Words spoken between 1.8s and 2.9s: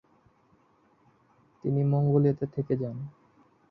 মঙ্গোলিয়াতে থেকে